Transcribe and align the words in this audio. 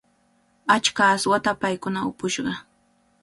Achka 0.75 1.03
aswata 1.15 1.51
paykuna 1.61 1.99
upushqa. 2.09 2.53